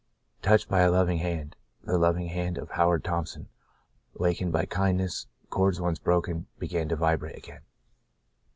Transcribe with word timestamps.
Touched 0.41 0.67
by 0.67 0.79
a 0.79 0.89
loving 0.89 1.19
hand— 1.19 1.55
the 1.83 1.95
loving 1.99 2.29
hand 2.29 2.57
of 2.57 2.71
Howard 2.71 3.03
Thompson— 3.03 3.49
wakened 4.19 4.51
by 4.51 4.65
kindness, 4.65 5.27
cords 5.51 5.79
once 5.79 5.99
broken 5.99 6.47
began 6.57 6.89
to 6.89 6.95
vibrate 6.95 7.37
again. 7.37 7.61